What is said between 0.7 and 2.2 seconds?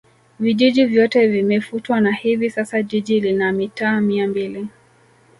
vyote vimefutwa na